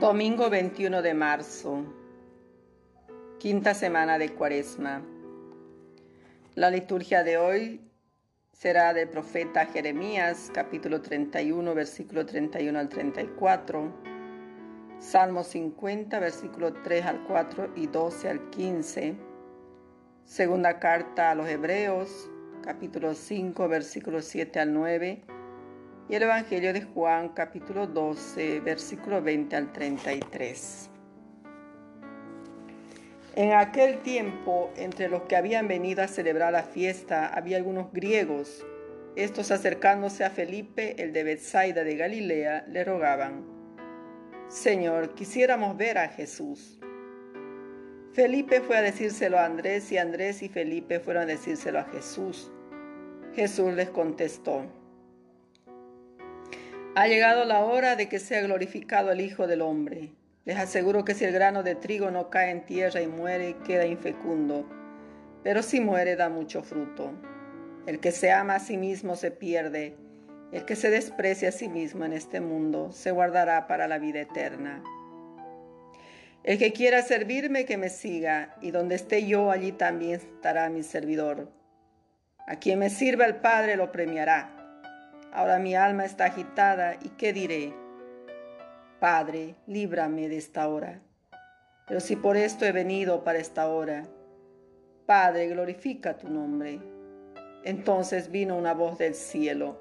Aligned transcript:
Domingo 0.00 0.48
21 0.48 1.02
de 1.02 1.12
marzo, 1.12 1.84
quinta 3.38 3.74
semana 3.74 4.16
de 4.16 4.32
Cuaresma. 4.32 5.02
La 6.54 6.70
liturgia 6.70 7.22
de 7.22 7.36
hoy 7.36 7.82
será 8.50 8.94
del 8.94 9.10
profeta 9.10 9.66
Jeremías, 9.66 10.50
capítulo 10.54 11.02
31, 11.02 11.74
versículo 11.74 12.24
31 12.24 12.78
al 12.78 12.88
34, 12.88 13.92
Salmo 15.00 15.44
50, 15.44 16.18
versículo 16.18 16.72
3 16.72 17.04
al 17.04 17.22
4 17.24 17.72
y 17.76 17.86
12 17.86 18.28
al 18.30 18.48
15, 18.48 19.16
segunda 20.24 20.78
carta 20.78 21.32
a 21.32 21.34
los 21.34 21.46
Hebreos, 21.46 22.30
capítulo 22.62 23.12
5, 23.12 23.68
versículo 23.68 24.22
7 24.22 24.60
al 24.60 24.72
9, 24.72 25.24
y 26.10 26.16
el 26.16 26.24
Evangelio 26.24 26.72
de 26.72 26.82
Juan 26.82 27.28
capítulo 27.28 27.86
12, 27.86 28.58
versículo 28.60 29.22
20 29.22 29.54
al 29.54 29.72
33. 29.72 30.90
En 33.36 33.52
aquel 33.52 33.98
tiempo, 33.98 34.72
entre 34.76 35.08
los 35.08 35.22
que 35.22 35.36
habían 35.36 35.68
venido 35.68 36.02
a 36.02 36.08
celebrar 36.08 36.52
la 36.52 36.64
fiesta, 36.64 37.28
había 37.28 37.58
algunos 37.58 37.92
griegos. 37.92 38.66
Estos 39.14 39.52
acercándose 39.52 40.24
a 40.24 40.30
Felipe, 40.30 41.00
el 41.00 41.12
de 41.12 41.22
Bethsaida 41.22 41.84
de 41.84 41.94
Galilea, 41.94 42.64
le 42.66 42.82
rogaban, 42.82 43.44
Señor, 44.48 45.14
quisiéramos 45.14 45.76
ver 45.76 45.96
a 45.96 46.08
Jesús. 46.08 46.80
Felipe 48.14 48.60
fue 48.62 48.78
a 48.78 48.82
decírselo 48.82 49.38
a 49.38 49.44
Andrés 49.44 49.92
y 49.92 49.98
Andrés 49.98 50.42
y 50.42 50.48
Felipe 50.48 50.98
fueron 50.98 51.22
a 51.22 51.26
decírselo 51.26 51.78
a 51.78 51.84
Jesús. 51.84 52.50
Jesús 53.32 53.72
les 53.74 53.90
contestó, 53.90 54.66
ha 56.96 57.06
llegado 57.06 57.44
la 57.44 57.60
hora 57.60 57.94
de 57.94 58.08
que 58.08 58.18
sea 58.18 58.42
glorificado 58.42 59.12
el 59.12 59.20
Hijo 59.20 59.46
del 59.46 59.62
Hombre. 59.62 60.10
Les 60.44 60.58
aseguro 60.58 61.04
que 61.04 61.14
si 61.14 61.24
el 61.24 61.32
grano 61.32 61.62
de 61.62 61.76
trigo 61.76 62.10
no 62.10 62.30
cae 62.30 62.50
en 62.50 62.66
tierra 62.66 63.00
y 63.00 63.06
muere, 63.06 63.56
queda 63.64 63.86
infecundo, 63.86 64.68
pero 65.44 65.62
si 65.62 65.80
muere 65.80 66.16
da 66.16 66.28
mucho 66.28 66.62
fruto. 66.62 67.12
El 67.86 68.00
que 68.00 68.10
se 68.10 68.32
ama 68.32 68.56
a 68.56 68.60
sí 68.60 68.76
mismo 68.76 69.14
se 69.14 69.30
pierde, 69.30 69.96
el 70.52 70.64
que 70.64 70.74
se 70.74 70.90
desprecia 70.90 71.50
a 71.50 71.52
sí 71.52 71.68
mismo 71.68 72.04
en 72.04 72.12
este 72.12 72.40
mundo 72.40 72.90
se 72.90 73.12
guardará 73.12 73.68
para 73.68 73.86
la 73.86 73.98
vida 73.98 74.20
eterna. 74.20 74.82
El 76.42 76.58
que 76.58 76.72
quiera 76.72 77.02
servirme, 77.02 77.66
que 77.66 77.76
me 77.76 77.88
siga, 77.88 78.56
y 78.60 78.72
donde 78.72 78.96
esté 78.96 79.26
yo, 79.26 79.50
allí 79.50 79.72
también 79.72 80.14
estará 80.14 80.68
mi 80.70 80.82
servidor. 80.82 81.52
A 82.46 82.56
quien 82.56 82.78
me 82.80 82.90
sirva 82.90 83.26
el 83.26 83.36
Padre 83.36 83.76
lo 83.76 83.92
premiará. 83.92 84.59
Ahora 85.32 85.58
mi 85.58 85.74
alma 85.74 86.04
está 86.04 86.26
agitada 86.26 86.96
y 87.02 87.10
¿qué 87.10 87.32
diré? 87.32 87.72
Padre, 88.98 89.54
líbrame 89.66 90.28
de 90.28 90.36
esta 90.36 90.68
hora. 90.68 91.00
Pero 91.86 92.00
si 92.00 92.16
por 92.16 92.36
esto 92.36 92.64
he 92.64 92.72
venido 92.72 93.24
para 93.24 93.38
esta 93.38 93.68
hora, 93.68 94.04
Padre, 95.06 95.48
glorifica 95.48 96.16
tu 96.18 96.28
nombre. 96.28 96.80
Entonces 97.64 98.30
vino 98.30 98.56
una 98.56 98.74
voz 98.74 98.98
del 98.98 99.14
cielo. 99.14 99.80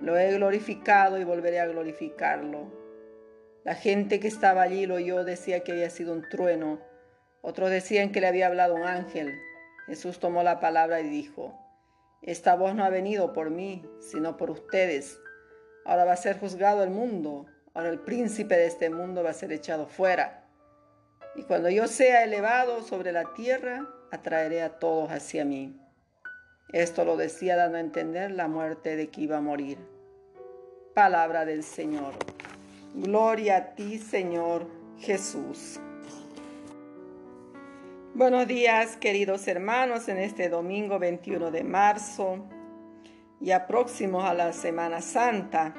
Lo 0.00 0.18
he 0.18 0.32
glorificado 0.32 1.18
y 1.18 1.24
volveré 1.24 1.60
a 1.60 1.66
glorificarlo. 1.66 2.66
La 3.64 3.76
gente 3.76 4.18
que 4.18 4.26
estaba 4.26 4.62
allí 4.62 4.86
lo 4.86 4.96
oyó, 4.96 5.22
decía 5.24 5.60
que 5.60 5.72
había 5.72 5.90
sido 5.90 6.12
un 6.12 6.28
trueno. 6.28 6.80
Otros 7.40 7.70
decían 7.70 8.10
que 8.10 8.20
le 8.20 8.26
había 8.26 8.48
hablado 8.48 8.74
un 8.74 8.82
ángel. 8.82 9.40
Jesús 9.86 10.18
tomó 10.18 10.42
la 10.42 10.58
palabra 10.58 11.00
y 11.00 11.08
dijo, 11.08 11.56
esta 12.22 12.54
voz 12.54 12.74
no 12.74 12.84
ha 12.84 12.90
venido 12.90 13.32
por 13.32 13.50
mí, 13.50 13.84
sino 14.00 14.36
por 14.36 14.50
ustedes. 14.50 15.18
Ahora 15.84 16.04
va 16.04 16.12
a 16.12 16.16
ser 16.16 16.38
juzgado 16.38 16.84
el 16.84 16.90
mundo. 16.90 17.46
Ahora 17.74 17.88
el 17.88 17.98
príncipe 17.98 18.56
de 18.56 18.66
este 18.66 18.90
mundo 18.90 19.24
va 19.24 19.30
a 19.30 19.34
ser 19.34 19.52
echado 19.52 19.86
fuera. 19.86 20.44
Y 21.34 21.42
cuando 21.42 21.68
yo 21.68 21.88
sea 21.88 22.22
elevado 22.22 22.82
sobre 22.82 23.10
la 23.10 23.34
tierra, 23.34 23.88
atraeré 24.12 24.62
a 24.62 24.78
todos 24.78 25.10
hacia 25.10 25.44
mí. 25.44 25.76
Esto 26.72 27.04
lo 27.04 27.16
decía 27.16 27.56
dando 27.56 27.78
a 27.78 27.80
entender 27.80 28.30
la 28.30 28.46
muerte 28.46 28.94
de 28.94 29.08
que 29.08 29.22
iba 29.22 29.38
a 29.38 29.42
morir. 29.42 29.78
Palabra 30.94 31.44
del 31.44 31.64
Señor. 31.64 32.14
Gloria 32.94 33.56
a 33.56 33.74
ti, 33.74 33.98
Señor 33.98 34.66
Jesús. 34.98 35.80
Buenos 38.14 38.46
días, 38.46 38.98
queridos 38.98 39.48
hermanos, 39.48 40.06
en 40.06 40.18
este 40.18 40.50
domingo 40.50 40.98
21 40.98 41.50
de 41.50 41.64
marzo, 41.64 42.44
ya 43.40 43.66
próximos 43.66 44.24
a 44.24 44.34
la 44.34 44.52
Semana 44.52 45.00
Santa. 45.00 45.72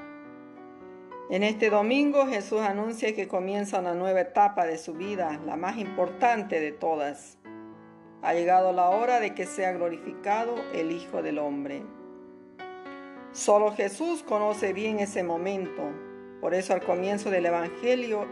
En 1.29 1.43
este 1.43 1.69
domingo 1.69 2.25
Jesús 2.25 2.61
anuncia 2.61 3.13
que 3.13 3.27
comienza 3.27 3.81
una 3.81 3.93
nueva 3.93 4.21
etapa 4.21 4.65
de 4.65 4.79
su 4.79 4.95
vida, 4.95 5.39
la 5.45 5.57
más 5.57 5.77
importante 5.77 6.59
de 6.59 6.71
todas. 6.71 7.37
Ha 8.23 8.33
llegado 8.33 8.73
la 8.73 8.89
hora 8.89 9.19
de 9.19 9.35
que 9.35 9.45
sea 9.45 9.71
glorificado 9.71 10.55
el 10.73 10.91
Hijo 10.91 11.21
del 11.21 11.37
Hombre. 11.37 11.83
Solo 13.31 13.73
Jesús 13.73 14.23
conoce 14.23 14.73
bien 14.73 14.99
ese 14.99 15.21
momento. 15.21 15.83
Por 16.41 16.55
eso 16.55 16.73
al 16.73 16.81
comienzo 16.81 17.29
del 17.29 17.45
Evangelio 17.45 18.25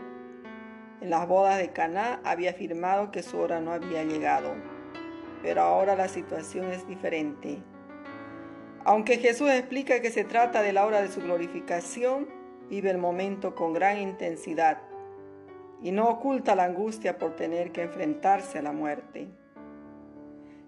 en 1.01 1.09
las 1.09 1.27
bodas 1.27 1.57
de 1.57 1.71
Caná 1.71 2.21
había 2.23 2.51
afirmado 2.51 3.11
que 3.11 3.23
su 3.23 3.39
hora 3.39 3.59
no 3.59 3.71
había 3.71 4.03
llegado, 4.03 4.53
pero 5.41 5.61
ahora 5.61 5.95
la 5.95 6.07
situación 6.07 6.71
es 6.71 6.87
diferente. 6.87 7.61
Aunque 8.85 9.17
Jesús 9.17 9.49
explica 9.49 9.99
que 9.99 10.11
se 10.11 10.23
trata 10.23 10.61
de 10.61 10.73
la 10.73 10.85
hora 10.85 11.01
de 11.01 11.07
su 11.07 11.21
glorificación, 11.21 12.27
vive 12.69 12.91
el 12.91 12.99
momento 12.99 13.55
con 13.55 13.73
gran 13.73 13.97
intensidad 13.97 14.77
y 15.81 15.91
no 15.91 16.07
oculta 16.07 16.55
la 16.55 16.65
angustia 16.65 17.17
por 17.17 17.35
tener 17.35 17.71
que 17.71 17.81
enfrentarse 17.81 18.59
a 18.59 18.61
la 18.61 18.71
muerte. 18.71 19.27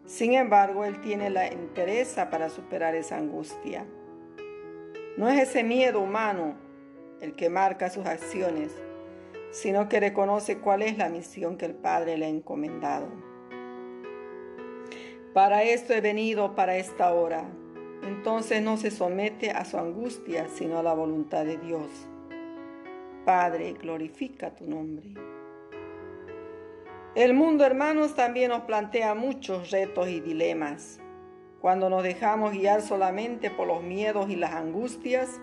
Sin 0.05 0.33
embargo, 0.33 0.83
él 0.83 0.99
tiene 1.01 1.29
la 1.29 1.47
entereza 1.47 2.29
para 2.29 2.49
superar 2.49 2.95
esa 2.95 3.17
angustia. 3.17 3.85
No 5.15 5.29
es 5.29 5.49
ese 5.49 5.63
miedo 5.63 6.01
humano 6.01 6.55
el 7.21 7.35
que 7.35 7.49
marca 7.49 7.89
sus 7.89 8.05
acciones, 8.05 8.73
sino 9.53 9.87
que 9.87 9.99
reconoce 9.99 10.57
cuál 10.57 10.81
es 10.81 10.97
la 10.97 11.09
misión 11.09 11.57
que 11.57 11.67
el 11.67 11.75
Padre 11.75 12.17
le 12.17 12.25
ha 12.25 12.29
encomendado. 12.29 13.07
Para 15.31 15.61
esto 15.61 15.93
he 15.93 16.01
venido 16.01 16.55
para 16.55 16.75
esta 16.77 17.13
hora. 17.13 17.45
Entonces 18.01 18.63
no 18.63 18.77
se 18.77 18.89
somete 18.89 19.51
a 19.51 19.63
su 19.63 19.77
angustia, 19.77 20.47
sino 20.49 20.79
a 20.79 20.83
la 20.83 20.93
voluntad 20.93 21.45
de 21.45 21.57
Dios. 21.57 21.87
Padre, 23.25 23.73
glorifica 23.73 24.55
tu 24.55 24.65
nombre. 24.65 25.13
El 27.15 27.35
mundo, 27.35 27.63
hermanos, 27.63 28.15
también 28.15 28.49
nos 28.49 28.63
plantea 28.63 29.13
muchos 29.13 29.69
retos 29.69 30.09
y 30.09 30.19
dilemas. 30.19 30.99
Cuando 31.61 31.91
nos 31.91 32.01
dejamos 32.01 32.53
guiar 32.53 32.81
solamente 32.81 33.51
por 33.51 33.67
los 33.67 33.83
miedos 33.83 34.31
y 34.31 34.35
las 34.35 34.53
angustias, 34.53 35.39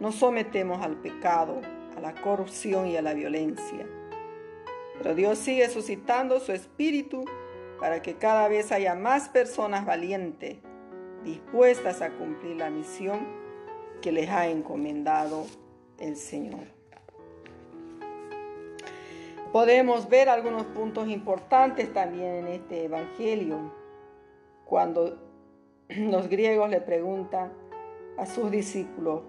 nos 0.00 0.16
sometemos 0.16 0.84
al 0.84 0.96
pecado, 1.00 1.62
a 1.98 2.00
la 2.00 2.14
corrupción 2.14 2.86
y 2.86 2.96
a 2.96 3.02
la 3.02 3.12
violencia. 3.12 3.86
Pero 4.96 5.14
Dios 5.14 5.38
sigue 5.38 5.68
suscitando 5.68 6.40
su 6.40 6.52
espíritu 6.52 7.24
para 7.80 8.02
que 8.02 8.14
cada 8.14 8.48
vez 8.48 8.72
haya 8.72 8.94
más 8.94 9.28
personas 9.28 9.84
valientes, 9.84 10.58
dispuestas 11.24 12.00
a 12.00 12.10
cumplir 12.10 12.56
la 12.56 12.70
misión 12.70 13.26
que 14.00 14.12
les 14.12 14.28
ha 14.30 14.46
encomendado 14.48 15.46
el 15.98 16.16
Señor. 16.16 16.66
Podemos 19.52 20.08
ver 20.08 20.28
algunos 20.28 20.64
puntos 20.66 21.08
importantes 21.08 21.92
también 21.92 22.34
en 22.34 22.46
este 22.48 22.84
Evangelio, 22.84 23.72
cuando 24.64 25.18
los 25.88 26.28
griegos 26.28 26.70
le 26.70 26.80
preguntan 26.80 27.52
a 28.18 28.26
sus 28.26 28.50
discípulos, 28.50 29.22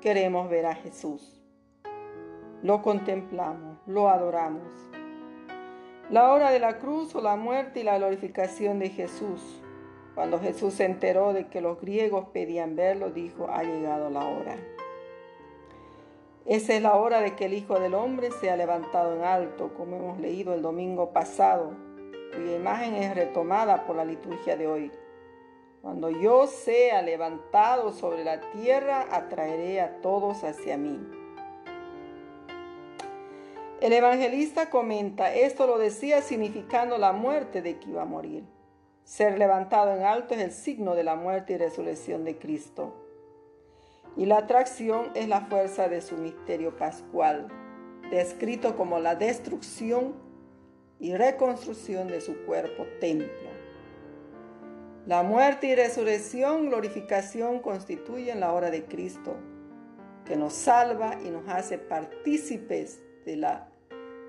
queremos 0.00 0.48
ver 0.48 0.66
a 0.66 0.74
Jesús 0.74 1.35
lo 2.66 2.82
contemplamos, 2.82 3.78
lo 3.86 4.08
adoramos. 4.08 4.72
La 6.10 6.32
hora 6.32 6.50
de 6.50 6.58
la 6.58 6.78
cruz 6.78 7.14
o 7.14 7.20
la 7.20 7.36
muerte 7.36 7.78
y 7.78 7.84
la 7.84 7.96
glorificación 7.96 8.80
de 8.80 8.90
Jesús. 8.90 9.62
Cuando 10.16 10.40
Jesús 10.40 10.74
se 10.74 10.84
enteró 10.84 11.32
de 11.32 11.46
que 11.46 11.60
los 11.60 11.80
griegos 11.80 12.26
pedían 12.32 12.74
verlo, 12.74 13.10
dijo, 13.10 13.48
ha 13.48 13.62
llegado 13.62 14.10
la 14.10 14.26
hora. 14.26 14.56
Esa 16.44 16.74
es 16.74 16.82
la 16.82 16.96
hora 16.96 17.20
de 17.20 17.36
que 17.36 17.44
el 17.44 17.54
Hijo 17.54 17.78
del 17.78 17.94
Hombre 17.94 18.32
sea 18.32 18.56
levantado 18.56 19.14
en 19.14 19.22
alto, 19.22 19.72
como 19.76 19.98
hemos 19.98 20.18
leído 20.18 20.52
el 20.52 20.62
domingo 20.62 21.12
pasado, 21.12 21.70
cuya 22.34 22.56
imagen 22.56 22.96
es 22.96 23.14
retomada 23.14 23.86
por 23.86 23.94
la 23.94 24.04
liturgia 24.04 24.56
de 24.56 24.66
hoy. 24.66 24.92
Cuando 25.82 26.10
yo 26.10 26.48
sea 26.48 27.00
levantado 27.02 27.92
sobre 27.92 28.24
la 28.24 28.40
tierra, 28.40 29.06
atraeré 29.12 29.80
a 29.80 30.00
todos 30.00 30.42
hacia 30.42 30.76
mí. 30.76 31.25
El 33.80 33.92
evangelista 33.92 34.70
comenta, 34.70 35.34
esto 35.34 35.66
lo 35.66 35.76
decía 35.76 36.22
significando 36.22 36.96
la 36.96 37.12
muerte 37.12 37.60
de 37.60 37.78
que 37.78 37.90
iba 37.90 38.02
a 38.02 38.06
morir. 38.06 38.44
Ser 39.04 39.38
levantado 39.38 39.94
en 39.94 40.02
alto 40.02 40.34
es 40.34 40.40
el 40.40 40.50
signo 40.50 40.94
de 40.94 41.04
la 41.04 41.14
muerte 41.14 41.52
y 41.52 41.58
resurrección 41.58 42.24
de 42.24 42.38
Cristo. 42.38 42.94
Y 44.16 44.24
la 44.24 44.38
atracción 44.38 45.10
es 45.14 45.28
la 45.28 45.42
fuerza 45.42 45.88
de 45.88 46.00
su 46.00 46.16
misterio 46.16 46.76
pascual. 46.76 47.48
descrito 48.10 48.76
como 48.76 49.00
la 49.00 49.16
destrucción 49.16 50.14
y 51.00 51.14
reconstrucción 51.14 52.06
de 52.06 52.20
su 52.20 52.36
cuerpo 52.46 52.86
templo. 53.00 53.50
La 55.06 55.24
muerte 55.24 55.66
y 55.66 55.74
resurrección, 55.74 56.68
glorificación 56.68 57.58
constituyen 57.58 58.38
la 58.38 58.52
hora 58.52 58.70
de 58.70 58.84
Cristo, 58.84 59.34
que 60.24 60.36
nos 60.36 60.52
salva 60.52 61.18
y 61.24 61.30
nos 61.30 61.48
hace 61.48 61.78
partícipes 61.78 63.02
de, 63.26 63.36
la, 63.36 63.68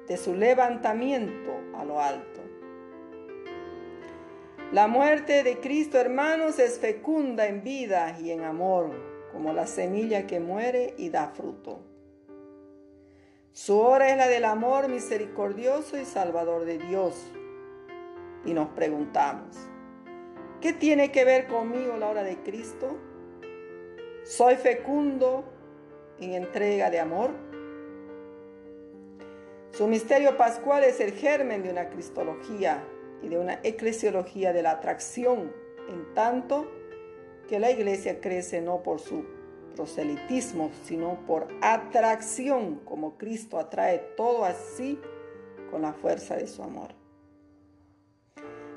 de 0.07 0.17
su 0.17 0.35
levantamiento 0.35 1.53
a 1.75 1.85
lo 1.85 2.01
alto. 2.01 2.41
La 4.73 4.87
muerte 4.87 5.43
de 5.43 5.61
Cristo, 5.61 5.97
hermanos, 5.97 6.59
es 6.59 6.79
fecunda 6.79 7.47
en 7.47 7.63
vida 7.63 8.17
y 8.19 8.31
en 8.31 8.43
amor, 8.43 8.91
como 9.31 9.53
la 9.53 9.65
semilla 9.65 10.27
que 10.27 10.41
muere 10.41 10.93
y 10.97 11.09
da 11.09 11.29
fruto. 11.29 11.79
Su 13.53 13.79
hora 13.79 14.09
es 14.09 14.17
la 14.17 14.27
del 14.27 14.43
amor 14.43 14.89
misericordioso 14.89 15.97
y 15.97 16.03
salvador 16.03 16.65
de 16.65 16.77
Dios. 16.79 17.31
Y 18.45 18.53
nos 18.53 18.69
preguntamos, 18.69 19.55
¿qué 20.59 20.73
tiene 20.73 21.11
que 21.11 21.23
ver 21.23 21.47
conmigo 21.47 21.95
la 21.97 22.09
hora 22.09 22.23
de 22.23 22.37
Cristo? 22.43 22.97
¿Soy 24.23 24.55
fecundo 24.55 25.45
en 26.19 26.33
entrega 26.33 26.89
de 26.89 26.99
amor? 26.99 27.46
Su 29.77 29.85
misterio 29.85 30.37
pascual 30.37 30.83
es 30.83 30.99
el 30.99 31.11
germen 31.11 31.61
de 31.61 31.69
una 31.69 31.89
cristología 31.89 32.83
y 33.21 33.27
de 33.27 33.37
una 33.37 33.59
eclesiología 33.61 34.51
de 34.51 34.63
la 34.63 34.71
atracción, 34.71 35.53
en 35.87 36.15
tanto 36.15 36.65
que 37.47 37.59
la 37.59 37.69
iglesia 37.69 38.19
crece 38.19 38.59
no 38.59 38.81
por 38.81 38.99
su 38.99 39.23
proselitismo, 39.75 40.71
sino 40.83 41.19
por 41.27 41.47
atracción, 41.61 42.77
como 42.85 43.19
Cristo 43.19 43.59
atrae 43.59 43.99
todo 44.17 44.45
así 44.45 44.99
con 45.69 45.83
la 45.83 45.93
fuerza 45.93 46.35
de 46.35 46.47
su 46.47 46.63
amor. 46.63 46.95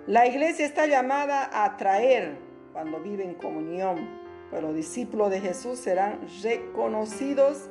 La 0.07 0.27
iglesia 0.27 0.67
está 0.67 0.85
llamada 0.85 1.47
a 1.47 1.65
atraer 1.65 2.37
cuando 2.75 3.01
vive 3.01 3.25
en 3.25 3.37
comunión, 3.37 4.21
pero 4.51 4.67
los 4.67 4.77
discípulos 4.77 5.31
de 5.31 5.41
Jesús 5.41 5.79
serán 5.79 6.21
reconocidos 6.43 7.71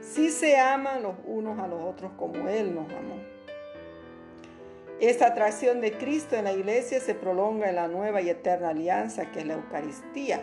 si 0.00 0.30
se 0.30 0.58
aman 0.58 1.02
los 1.02 1.14
unos 1.26 1.58
a 1.58 1.68
los 1.68 1.80
otros 1.82 2.12
como 2.16 2.48
Él 2.48 2.74
nos 2.74 2.90
amó. 2.92 3.16
Esta 5.00 5.28
atracción 5.28 5.80
de 5.80 5.92
Cristo 5.92 6.36
en 6.36 6.44
la 6.44 6.52
iglesia 6.52 7.00
se 7.00 7.14
prolonga 7.14 7.70
en 7.70 7.76
la 7.76 7.88
nueva 7.88 8.20
y 8.20 8.28
eterna 8.28 8.70
alianza 8.70 9.30
que 9.30 9.40
es 9.40 9.46
la 9.46 9.54
Eucaristía. 9.54 10.42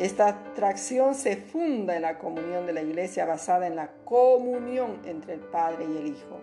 Esta 0.00 0.26
atracción 0.28 1.14
se 1.14 1.36
funda 1.36 1.94
en 1.94 2.02
la 2.02 2.18
comunión 2.18 2.66
de 2.66 2.72
la 2.72 2.82
iglesia 2.82 3.24
basada 3.24 3.68
en 3.68 3.76
la 3.76 3.92
comunión 4.04 5.00
entre 5.04 5.34
el 5.34 5.40
Padre 5.40 5.84
y 5.84 5.96
el 5.98 6.06
Hijo. 6.08 6.40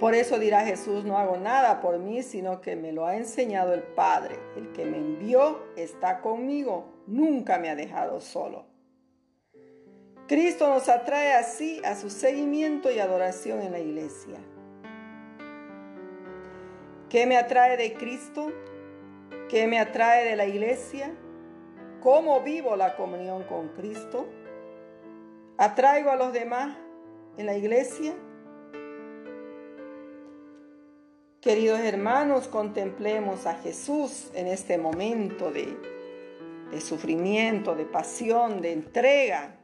Por 0.00 0.14
eso 0.14 0.38
dirá 0.38 0.64
Jesús, 0.64 1.04
no 1.04 1.18
hago 1.18 1.36
nada 1.36 1.80
por 1.80 1.98
mí, 1.98 2.22
sino 2.22 2.60
que 2.60 2.76
me 2.76 2.92
lo 2.92 3.04
ha 3.04 3.16
enseñado 3.16 3.74
el 3.74 3.82
Padre. 3.82 4.38
El 4.56 4.72
que 4.72 4.86
me 4.86 4.96
envió 4.96 5.60
está 5.76 6.20
conmigo, 6.20 7.02
nunca 7.06 7.58
me 7.58 7.68
ha 7.68 7.74
dejado 7.74 8.20
solo. 8.20 8.77
Cristo 10.28 10.68
nos 10.68 10.90
atrae 10.90 11.32
así 11.32 11.80
a 11.86 11.96
su 11.96 12.10
seguimiento 12.10 12.90
y 12.90 12.98
adoración 12.98 13.62
en 13.62 13.72
la 13.72 13.78
iglesia. 13.78 14.36
¿Qué 17.08 17.24
me 17.26 17.38
atrae 17.38 17.78
de 17.78 17.94
Cristo? 17.94 18.52
¿Qué 19.48 19.66
me 19.66 19.78
atrae 19.78 20.26
de 20.26 20.36
la 20.36 20.44
iglesia? 20.44 21.14
¿Cómo 22.02 22.42
vivo 22.42 22.76
la 22.76 22.94
comunión 22.94 23.44
con 23.44 23.68
Cristo? 23.68 24.26
¿Atraigo 25.56 26.10
a 26.10 26.16
los 26.16 26.34
demás 26.34 26.76
en 27.38 27.46
la 27.46 27.56
iglesia? 27.56 28.12
Queridos 31.40 31.80
hermanos, 31.80 32.48
contemplemos 32.48 33.46
a 33.46 33.54
Jesús 33.54 34.30
en 34.34 34.46
este 34.46 34.76
momento 34.76 35.50
de, 35.50 35.74
de 36.70 36.80
sufrimiento, 36.82 37.74
de 37.74 37.86
pasión, 37.86 38.60
de 38.60 38.72
entrega 38.74 39.54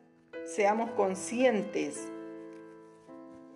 seamos 0.44 0.91
conscientes 0.93 2.11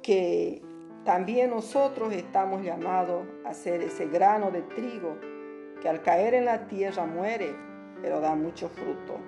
que 0.02 0.62
también 1.04 1.50
nosotros 1.50 2.12
estamos 2.12 2.62
llamados 2.62 3.26
a 3.44 3.54
ser 3.54 3.82
ese 3.82 4.06
grano 4.06 4.50
de 4.50 4.62
trigo 4.62 5.16
que 5.80 5.88
al 5.88 6.02
caer 6.02 6.34
en 6.34 6.44
la 6.44 6.66
tierra 6.66 7.06
muere, 7.06 7.54
pero 8.02 8.20
da 8.20 8.34
mucho 8.34 8.68
fruto. 8.68 9.18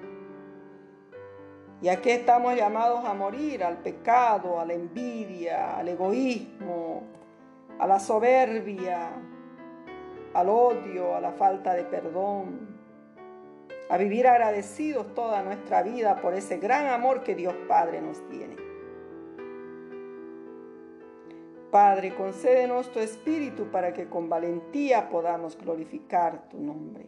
Y 1.82 1.88
aquí 1.88 2.10
estamos 2.10 2.54
llamados 2.56 3.04
a 3.04 3.14
morir 3.14 3.64
al 3.64 3.78
pecado, 3.78 4.60
a 4.60 4.66
la 4.66 4.74
envidia, 4.74 5.78
al 5.78 5.88
egoísmo, 5.88 7.02
a 7.78 7.86
la 7.86 7.98
soberbia, 7.98 9.10
al 10.34 10.48
odio, 10.48 11.16
a 11.16 11.20
la 11.20 11.32
falta 11.32 11.72
de 11.74 11.84
perdón, 11.84 12.69
a 13.90 13.96
vivir 13.96 14.28
agradecidos 14.28 15.14
toda 15.14 15.42
nuestra 15.42 15.82
vida 15.82 16.20
por 16.20 16.34
ese 16.34 16.58
gran 16.58 16.86
amor 16.86 17.24
que 17.24 17.34
Dios 17.34 17.54
Padre 17.66 18.00
nos 18.00 18.24
tiene. 18.28 18.56
Padre, 21.72 22.14
concédenos 22.14 22.92
tu 22.92 23.00
espíritu 23.00 23.64
para 23.70 23.92
que 23.92 24.08
con 24.08 24.28
valentía 24.28 25.08
podamos 25.08 25.58
glorificar 25.58 26.48
tu 26.48 26.60
nombre. 26.60 27.06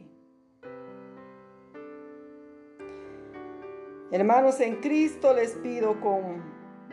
Hermanos 4.10 4.60
en 4.60 4.76
Cristo, 4.76 5.34
les 5.34 5.52
pido 5.54 6.00
con 6.00 6.42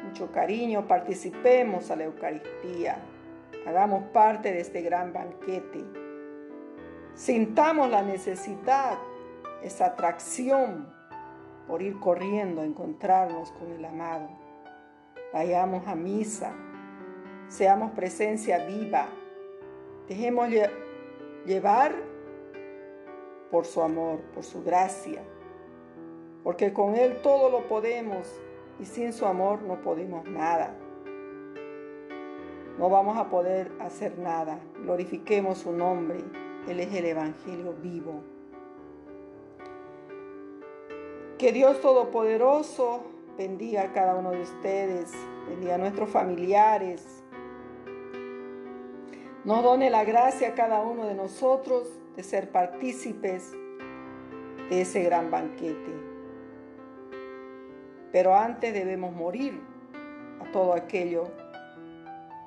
mucho 0.04 0.32
cariño, 0.32 0.88
participemos 0.88 1.90
a 1.90 1.96
la 1.96 2.06
Eucaristía, 2.06 3.00
hagamos 3.66 4.04
parte 4.10 4.54
de 4.54 4.62
este 4.62 4.82
gran 4.82 5.12
banquete, 5.14 5.84
sintamos 7.16 7.90
la 7.90 8.04
necesidad 8.04 8.98
esa 9.64 9.88
atracción 9.88 10.94
por 11.68 11.82
ir 11.82 12.00
corriendo 12.00 12.62
a 12.62 12.66
encontrarnos 12.66 13.52
con 13.52 13.72
el 13.72 13.86
amado. 13.86 14.28
Vayamos 15.34 15.88
a 15.88 15.96
misa, 15.96 16.52
seamos 17.48 17.92
presencia 17.92 18.66
viva, 18.66 19.08
dejemos 20.08 20.50
llevar 21.46 21.94
por 23.52 23.66
su 23.66 23.82
amor, 23.82 24.22
por 24.34 24.44
su 24.44 24.64
gracia, 24.64 25.22
porque 26.44 26.74
con 26.74 26.96
Él 26.96 27.22
todo 27.22 27.50
lo 27.50 27.68
podemos 27.68 28.28
y 28.80 28.86
sin 28.86 29.14
su 29.14 29.26
amor 29.26 29.62
no 29.62 29.82
podemos 29.82 30.26
nada. 30.26 30.74
No 32.80 32.90
vamos 32.90 33.18
a 33.18 33.30
poder 33.30 33.74
hacer 33.82 34.18
nada. 34.18 34.58
Glorifiquemos 34.84 35.58
su 35.58 35.74
nombre. 35.74 36.24
Él 36.66 36.80
es 36.80 36.94
el 36.94 37.06
Evangelio 37.06 37.74
vivo. 37.74 38.24
Que 41.40 41.54
Dios 41.54 41.80
Todopoderoso 41.80 43.02
bendiga 43.38 43.84
a 43.84 43.94
cada 43.94 44.16
uno 44.16 44.32
de 44.32 44.42
ustedes, 44.42 45.14
bendiga 45.48 45.76
a 45.76 45.78
nuestros 45.78 46.10
familiares. 46.10 47.24
Nos 49.46 49.64
done 49.64 49.90
la 49.90 50.04
gracia 50.04 50.50
a 50.50 50.54
cada 50.54 50.82
uno 50.82 51.06
de 51.06 51.16
nosotros 51.16 51.88
de 52.18 52.24
ser 52.24 52.52
partícipes 52.52 53.54
de 54.70 54.82
ese 54.82 55.02
gran 55.04 55.32
banquete. 55.32 55.94
Pero 58.12 58.36
antes 58.36 58.74
debemos 58.74 59.16
morir 59.16 59.62
a 60.42 60.52
todo 60.52 60.74
aquello 60.74 61.30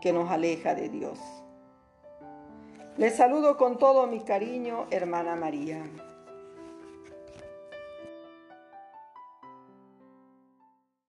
que 0.03 0.13
nos 0.13 0.31
aleja 0.31 0.75
de 0.75 0.91
Dios. 0.91 1.19
Les 2.99 3.17
saludo 3.17 3.57
con 3.57 3.79
todo 3.79 4.07
mi 4.07 4.21
cariño, 4.21 4.85
hermana 4.91 5.35
María. 5.35 5.83